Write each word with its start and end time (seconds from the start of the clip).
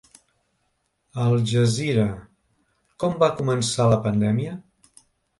Aljazeera: 1.25 2.05
Com 3.03 3.13
va 3.25 3.29
començar 3.41 3.87
la 3.91 3.99
pandèmia? 4.07 4.55